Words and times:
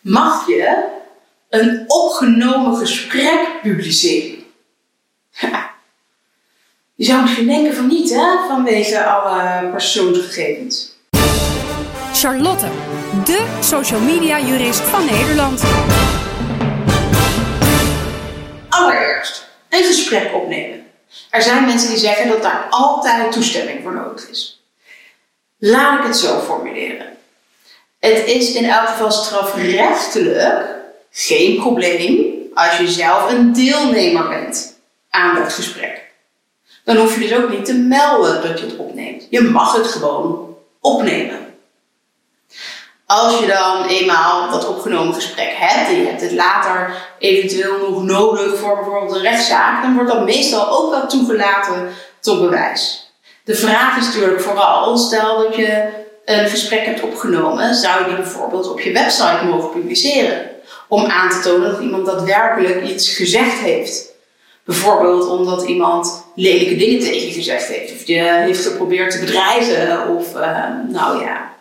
mag 0.00 0.46
je 0.46 0.88
een 1.48 1.84
opgenomen 1.86 2.76
gesprek 2.76 3.58
publiceren. 3.62 4.44
Je 6.94 7.04
zou 7.04 7.22
misschien 7.22 7.46
denken 7.46 7.74
van 7.74 7.86
niet, 7.86 8.10
hè, 8.10 8.46
vanwege 8.48 9.04
alle 9.04 9.70
persoonsgegevens. 9.70 10.98
Charlotte, 12.12 12.66
de 13.24 13.58
social 13.60 14.00
media 14.00 14.40
jurist 14.40 14.80
van 14.80 15.04
Nederland. 15.04 15.62
Allereerst, 18.68 19.48
een 19.68 19.84
gesprek 19.84 20.34
opnemen. 20.34 20.86
Er 21.30 21.42
zijn 21.42 21.64
mensen 21.64 21.88
die 21.88 21.98
zeggen 21.98 22.28
dat 22.28 22.42
daar 22.42 22.66
altijd 22.70 23.32
toestemming 23.32 23.82
voor 23.82 23.94
nodig 23.94 24.28
is. 24.28 24.64
Laat 25.58 25.98
ik 25.98 26.06
het 26.06 26.16
zo 26.16 26.40
formuleren. 26.40 27.16
Het 28.00 28.26
is 28.26 28.52
in 28.52 28.64
elk 28.64 28.88
geval 28.88 29.10
strafrechtelijk 29.10 30.66
geen 31.10 31.56
probleem 31.56 32.34
als 32.54 32.76
je 32.76 32.88
zelf 32.88 33.30
een 33.30 33.52
deelnemer 33.52 34.28
bent 34.28 34.78
aan 35.10 35.34
dat 35.34 35.52
gesprek. 35.52 36.08
Dan 36.84 36.96
hoef 36.96 37.14
je 37.14 37.20
dus 37.20 37.34
ook 37.36 37.50
niet 37.50 37.64
te 37.64 37.74
melden 37.74 38.42
dat 38.42 38.60
je 38.60 38.66
het 38.66 38.76
opneemt. 38.76 39.26
Je 39.30 39.40
mag 39.40 39.76
het 39.76 39.86
gewoon 39.86 40.56
opnemen. 40.80 41.54
Als 43.06 43.38
je 43.38 43.46
dan 43.46 43.86
eenmaal 43.86 44.50
dat 44.50 44.68
opgenomen 44.68 45.14
gesprek 45.14 45.52
hebt 45.54 45.88
en 45.88 45.96
je 45.96 46.06
hebt 46.06 46.20
het 46.20 46.32
later 46.32 46.94
eventueel 47.18 47.90
nog 47.90 48.02
nodig 48.02 48.58
voor 48.58 48.74
bijvoorbeeld 48.74 49.14
een 49.14 49.22
rechtszaak, 49.22 49.82
dan 49.82 49.94
wordt 49.94 50.10
dat 50.10 50.24
meestal 50.24 50.68
ook 50.68 50.90
wel 50.90 51.06
toegelaten 51.06 51.88
tot 52.20 52.40
bewijs. 52.40 53.12
De 53.44 53.54
vraag 53.54 53.96
is 53.96 54.06
natuurlijk 54.06 54.40
vooral, 54.40 54.96
stel 54.98 55.42
dat 55.42 55.56
je 55.56 55.88
een 56.30 56.48
gesprek 56.48 56.84
hebt 56.84 57.02
opgenomen, 57.02 57.74
zou 57.74 58.00
je 58.00 58.06
die 58.06 58.16
bijvoorbeeld 58.16 58.70
op 58.70 58.80
je 58.80 58.92
website 58.92 59.44
mogen 59.44 59.70
publiceren. 59.70 60.50
Om 60.88 61.04
aan 61.04 61.30
te 61.30 61.40
tonen 61.40 61.70
dat 61.70 61.80
iemand 61.80 62.06
daadwerkelijk 62.06 62.88
iets 62.88 63.16
gezegd 63.16 63.58
heeft. 63.58 64.08
Bijvoorbeeld 64.64 65.28
omdat 65.28 65.62
iemand 65.62 66.24
lelijke 66.34 66.76
dingen 66.76 67.00
tegen 67.00 67.26
je 67.26 67.32
gezegd 67.32 67.66
heeft. 67.66 67.92
Of 67.92 68.06
je 68.06 68.18
heeft 68.22 68.66
geprobeerd 68.66 69.10
te 69.10 69.18
bedreigen. 69.18 70.08
Of 70.08 70.34
uh, 70.34 70.66
nou 70.88 71.24
ja, 71.24 71.54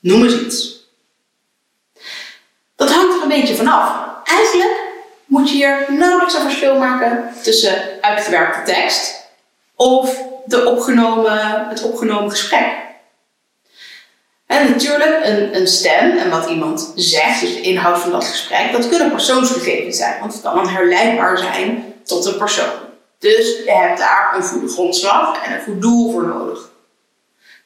noem 0.00 0.22
eens 0.22 0.40
iets. 0.40 0.86
Dat 2.76 2.90
hangt 2.90 3.16
er 3.16 3.22
een 3.22 3.40
beetje 3.40 3.54
vanaf. 3.54 3.96
Eigenlijk 4.24 4.80
moet 5.26 5.48
je 5.50 5.54
hier 5.54 5.86
nauwelijks 5.88 6.34
een 6.34 6.42
verschil 6.42 6.78
maken 6.78 7.30
tussen 7.42 7.74
uitgewerkte 8.00 8.72
tekst 8.72 9.22
of 9.76 10.22
de 10.44 10.66
opgenomen, 10.66 11.68
het 11.68 11.82
opgenomen 11.82 12.30
gesprek. 12.30 12.81
En 14.52 14.70
natuurlijk 14.70 15.20
een, 15.22 15.56
een 15.56 15.66
stem 15.66 16.18
en 16.18 16.30
wat 16.30 16.48
iemand 16.48 16.92
zegt, 16.96 17.40
dus 17.40 17.54
de 17.54 17.60
inhoud 17.60 17.98
van 17.98 18.10
dat 18.10 18.24
gesprek, 18.24 18.72
dat 18.72 18.88
kunnen 18.88 19.10
persoonsgegevens 19.10 19.96
zijn. 19.96 20.20
Want 20.20 20.32
het 20.32 20.42
kan 20.42 20.54
dan 20.54 20.68
herleidbaar 20.68 21.38
zijn 21.38 21.94
tot 22.02 22.26
een 22.26 22.36
persoon. 22.36 22.72
Dus 23.18 23.46
je 23.64 23.72
hebt 23.72 23.98
daar 23.98 24.32
een 24.36 24.42
goede 24.42 24.68
grondslag 24.68 25.44
en 25.44 25.52
een 25.52 25.62
goed 25.62 25.82
doel 25.82 26.12
voor 26.12 26.26
nodig. 26.26 26.70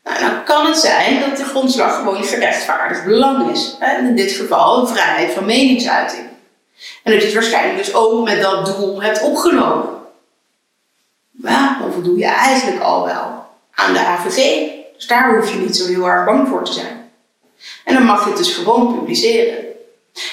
Nou, 0.04 0.20
dan 0.20 0.44
kan 0.44 0.66
het 0.66 0.76
zijn 0.76 1.20
dat 1.20 1.36
de 1.36 1.44
grondslag 1.44 1.96
gewoon 1.96 2.24
gerechtvaardigd 2.24 3.04
belang 3.04 3.50
is. 3.50 3.76
In 3.98 4.16
dit 4.16 4.32
geval 4.32 4.80
een 4.80 4.88
vrijheid 4.88 5.32
van 5.32 5.44
meningsuiting. 5.44 6.26
En 7.02 7.12
dat 7.12 7.20
je 7.20 7.26
het 7.26 7.34
waarschijnlijk 7.34 7.84
dus 7.84 7.94
ook 7.94 8.24
met 8.24 8.42
dat 8.42 8.66
doel 8.66 9.02
hebt 9.02 9.22
opgenomen. 9.22 9.88
Ja, 11.42 11.78
dan 11.80 11.92
voldoe 11.92 12.18
je 12.18 12.26
eigenlijk 12.26 12.82
al 12.82 13.04
wel 13.04 13.44
aan 13.74 13.92
de 13.92 13.98
AVG. 13.98 14.74
Dus 14.96 15.06
daar 15.06 15.36
hoef 15.36 15.52
je 15.52 15.58
niet 15.58 15.76
zo 15.76 15.86
heel 15.86 16.06
erg 16.06 16.24
bang 16.24 16.48
voor 16.48 16.64
te 16.64 16.72
zijn. 16.72 17.10
En 17.84 17.94
dan 17.94 18.04
mag 18.04 18.22
je 18.24 18.28
het 18.28 18.38
dus 18.38 18.54
gewoon 18.54 18.98
publiceren. 18.98 19.64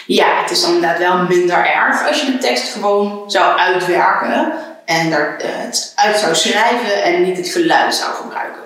Ja, 0.05 0.41
het 0.41 0.51
is 0.51 0.61
dan 0.61 0.73
inderdaad 0.73 0.97
wel 0.97 1.37
minder 1.37 1.65
erg 1.65 2.07
als 2.07 2.21
je 2.21 2.31
de 2.31 2.37
tekst 2.37 2.71
gewoon 2.71 3.23
zou 3.27 3.57
uitwerken 3.57 4.53
en 4.85 5.11
er 5.11 5.39
eh, 5.39 5.49
het 5.51 5.93
uit 5.95 6.19
zou 6.19 6.35
schrijven 6.35 7.03
en 7.03 7.23
niet 7.23 7.37
het 7.37 7.49
geluid 7.49 7.95
zou 7.95 8.13
gebruiken. 8.13 8.61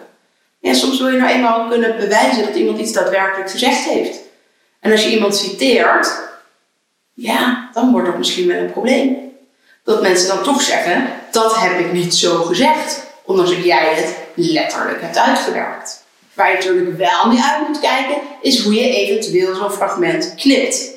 Soms 0.62 1.00
wil 1.00 1.10
je 1.10 1.18
nou 1.18 1.32
eenmaal 1.32 1.68
kunnen 1.68 1.98
bewijzen 1.98 2.46
dat 2.46 2.56
iemand 2.56 2.80
iets 2.80 2.94
daadwerkelijk 2.94 3.50
gezegd 3.52 3.84
heeft. 3.84 4.20
En 4.80 4.92
als 4.92 5.04
je 5.04 5.10
iemand 5.10 5.36
citeert, 5.36 6.20
ja, 7.14 7.70
dan 7.74 7.92
wordt 7.92 8.08
dat 8.08 8.18
misschien 8.18 8.48
wel 8.48 8.58
een 8.58 8.72
probleem. 8.72 9.18
Dat 9.84 10.02
mensen 10.02 10.28
dan 10.28 10.44
toch 10.44 10.62
zeggen, 10.62 11.08
dat 11.32 11.58
heb 11.58 11.80
ik 11.80 11.92
niet 11.92 12.16
zo 12.16 12.44
gezegd, 12.44 13.06
ondanks 13.26 13.52
jij 13.64 13.94
het 13.96 14.16
letterlijk 14.38 15.02
hebt 15.02 15.18
uitgewerkt. 15.18 16.06
Waar 16.34 16.50
je 16.50 16.56
natuurlijk 16.56 16.98
wel 16.98 17.28
mee 17.28 17.42
uit 17.42 17.68
moet 17.68 17.80
kijken, 17.80 18.18
is 18.42 18.64
hoe 18.64 18.74
je 18.74 18.90
eventueel 18.90 19.56
zo'n 19.56 19.72
fragment 19.72 20.34
knipt. 20.36 20.92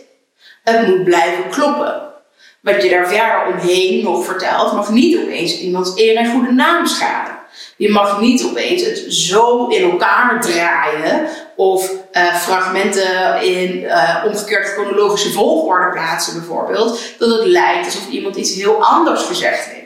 Het 0.65 0.87
moet 0.87 1.05
blijven 1.05 1.51
kloppen. 1.51 2.03
Wat 2.61 2.83
je 2.83 2.91
daar 2.91 3.09
verder 3.09 3.47
omheen 3.47 4.03
nog 4.03 4.25
vertelt, 4.25 4.73
mag 4.73 4.91
niet 4.91 5.19
opeens 5.19 5.59
iemands 5.59 5.93
eer 5.95 6.17
en 6.17 6.31
goede 6.31 6.53
naam 6.53 6.87
schaden. 6.87 7.39
Je 7.77 7.91
mag 7.91 8.21
niet 8.21 8.45
opeens 8.45 8.85
het 8.85 9.05
zo 9.09 9.67
in 9.67 9.91
elkaar 9.91 10.41
draaien 10.41 11.29
of 11.57 11.93
uh, 12.13 12.35
fragmenten 12.35 13.43
in 13.43 13.77
uh, 13.77 14.25
omgekeerde 14.27 14.69
chronologische 14.69 15.33
volgorde 15.33 15.91
plaatsen, 15.91 16.35
bijvoorbeeld, 16.35 17.01
dat 17.19 17.39
het 17.39 17.47
lijkt 17.47 17.85
alsof 17.85 18.09
iemand 18.09 18.37
iets 18.37 18.55
heel 18.55 18.85
anders 18.85 19.23
gezegd 19.23 19.65
heeft. 19.65 19.80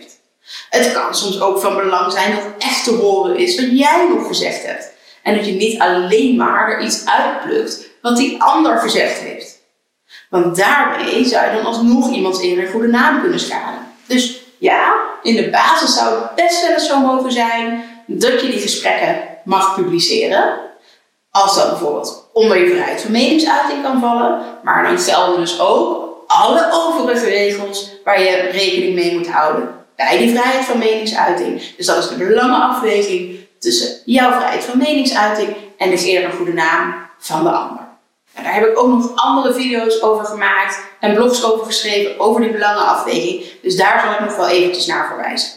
Het 0.75 0.93
kan 0.93 1.15
soms 1.15 1.41
ook 1.41 1.61
van 1.61 1.77
belang 1.77 2.13
zijn 2.13 2.35
dat 2.35 2.45
echt 2.59 2.85
te 2.85 2.91
horen 2.91 3.37
is 3.37 3.61
wat 3.61 3.79
jij 3.79 4.09
nog 4.09 4.27
gezegd 4.27 4.67
hebt. 4.67 4.93
En 5.23 5.37
dat 5.37 5.47
je 5.47 5.53
niet 5.53 5.81
alleen 5.81 6.37
maar 6.37 6.71
er 6.71 6.81
iets 6.81 7.07
uitplukt 7.07 7.89
wat 8.03 8.17
die 8.17 8.43
ander 8.43 8.79
gezegd 8.79 9.19
heeft. 9.19 9.59
Want 10.31 10.57
daarmee 10.57 11.25
zou 11.25 11.47
je 11.47 11.57
dan 11.57 11.65
alsnog 11.65 12.11
iemands 12.11 12.43
eer 12.43 12.59
en 12.59 12.71
goede 12.71 12.87
naam 12.87 13.21
kunnen 13.21 13.41
schaden. 13.41 13.81
Dus 14.07 14.41
ja, 14.59 14.95
in 15.23 15.37
de 15.37 15.51
basis 15.51 15.95
zou 15.95 16.23
het 16.23 16.35
best 16.35 16.63
wel 16.63 16.71
eens 16.71 16.87
zo 16.87 17.01
mogen 17.01 17.33
zijn 17.33 17.85
dat 18.07 18.41
je 18.41 18.51
die 18.51 18.61
gesprekken 18.61 19.23
mag 19.45 19.75
publiceren. 19.75 20.59
Als 21.31 21.57
dat 21.57 21.71
bijvoorbeeld 21.71 22.29
onder 22.33 22.59
je 22.59 22.71
vrijheid 22.71 23.01
van 23.01 23.11
meningsuiting 23.11 23.83
kan 23.83 24.01
vallen. 24.01 24.41
Maar 24.63 24.83
dan 24.83 24.99
gelden 24.99 25.41
dus 25.41 25.61
ook 25.61 26.25
alle 26.27 26.69
overige 26.73 27.27
regels 27.27 27.91
waar 28.05 28.23
je 28.23 28.49
rekening 28.53 28.95
mee 28.95 29.15
moet 29.15 29.29
houden 29.29 29.83
bij 29.97 30.19
die 30.19 30.31
vrijheid 30.31 30.65
van 30.65 30.79
meningsuiting. 30.79 31.77
Dus 31.77 31.87
dat 31.87 31.99
is 31.99 32.09
de 32.09 32.17
belangenafweging 32.17 33.39
tussen 33.59 33.97
jouw 34.05 34.33
vrijheid 34.33 34.65
van 34.65 34.79
meningsuiting 34.79 35.57
en 35.79 35.91
de 35.91 36.09
eer 36.11 36.25
en 36.25 36.33
goede 36.33 36.53
naam 36.53 36.95
van 37.19 37.43
de 37.43 37.51
ander. 37.51 37.83
En 38.35 38.45
daar 38.45 38.55
heb 38.55 38.67
ik 38.67 38.79
ook 38.79 38.89
nog 38.89 39.13
andere 39.15 39.55
video's 39.55 40.03
over 40.03 40.25
gemaakt 40.25 40.81
en 41.01 41.15
blogs 41.15 41.45
over 41.45 41.67
geschreven 41.67 42.21
over 42.21 42.41
die 42.41 42.53
belangenafweging. 42.53 43.45
Dus 43.63 43.77
daar 43.77 44.01
zal 44.05 44.13
ik 44.13 44.21
nog 44.21 44.37
wel 44.37 44.49
eventjes 44.49 44.87
naar 44.87 45.07
verwijzen. 45.07 45.51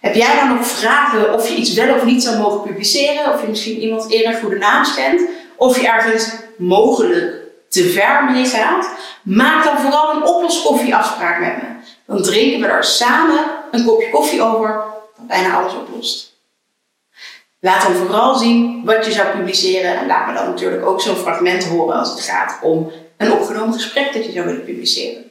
Heb 0.00 0.14
jij 0.14 0.36
dan 0.36 0.56
nog 0.56 0.66
vragen 0.66 1.34
of 1.34 1.48
je 1.48 1.54
iets 1.54 1.74
wel 1.74 1.94
of 1.94 2.04
niet 2.04 2.22
zou 2.22 2.38
mogen 2.38 2.60
publiceren? 2.60 3.32
Of 3.32 3.40
je 3.40 3.48
misschien 3.48 3.78
iemand 3.78 4.10
eerder 4.10 4.34
goede 4.34 4.58
naam 4.58 4.84
schendt? 4.84 5.22
Of 5.56 5.80
je 5.80 5.88
ergens 5.88 6.32
mogelijk 6.56 7.34
te 7.68 7.84
ver 7.84 8.24
mee 8.24 8.44
gaat? 8.44 8.90
Maak 9.22 9.64
dan 9.64 9.78
vooral 9.78 10.14
een 10.14 10.22
oploskoffieafspraak 10.22 11.40
met 11.40 11.56
me. 11.56 11.68
Dan 12.10 12.22
drinken 12.22 12.60
we 12.60 12.66
daar 12.66 12.84
samen 12.84 13.44
een 13.70 13.84
kopje 13.84 14.10
koffie 14.10 14.42
over, 14.42 14.82
dat 15.16 15.26
bijna 15.26 15.56
alles 15.56 15.74
oplost. 15.74 16.38
Laat 17.60 17.82
dan 17.82 17.94
vooral 17.94 18.34
zien 18.34 18.84
wat 18.84 19.06
je 19.06 19.12
zou 19.12 19.36
publiceren 19.36 19.98
en 19.98 20.06
laat 20.06 20.26
me 20.26 20.32
dan 20.32 20.48
natuurlijk 20.48 20.86
ook 20.86 21.00
zo'n 21.00 21.16
fragment 21.16 21.64
horen 21.64 21.98
als 21.98 22.10
het 22.10 22.20
gaat 22.20 22.58
om 22.62 22.92
een 23.16 23.32
opgenomen 23.32 23.74
gesprek 23.74 24.12
dat 24.12 24.24
je 24.24 24.32
zou 24.32 24.46
willen 24.46 24.64
publiceren. 24.64 25.29